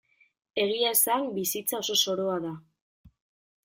[0.63, 2.59] Egia esan, bizitza oso zoroa da.